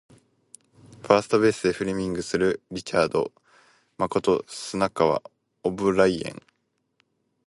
[1.03, 3.31] ファーストベースでフレーミングするリチャード
[3.99, 5.21] 誠砂川
[5.61, 6.41] オブライエン